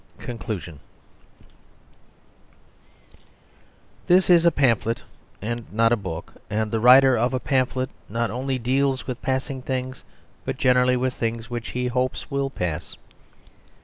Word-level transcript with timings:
—Conclusion 0.31 0.79
iHIS 4.09 4.31
is 4.31 4.45
a 4.47 4.51
pamphlet 4.51 5.03
and 5.43 5.71
not 5.71 5.91
a 5.91 5.95
book; 5.95 6.33
and 6.49 6.71
the 6.71 6.79
writer 6.79 7.15
of 7.15 7.35
a 7.35 7.39
pamphlet 7.39 7.91
not 8.09 8.31
only 8.31 8.57
deals 8.57 9.05
with 9.05 9.21
passing 9.21 9.61
things, 9.61 10.03
but 10.43 10.57
generally 10.57 10.97
with 10.97 11.13
things 11.13 11.51
which 11.51 11.69
he 11.77 11.85
hopes 11.85 12.31
will 12.31 12.49
pass. 12.49 12.97